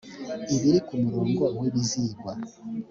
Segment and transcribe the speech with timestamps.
[0.55, 2.31] ibiri ku murongo w ibizigwa